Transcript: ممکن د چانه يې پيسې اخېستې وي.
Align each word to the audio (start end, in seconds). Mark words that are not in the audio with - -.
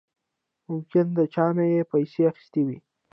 ممکن 0.69 1.05
د 1.17 1.19
چانه 1.33 1.65
يې 1.73 1.81
پيسې 1.91 2.21
اخېستې 2.31 2.61
وي. 2.67 2.77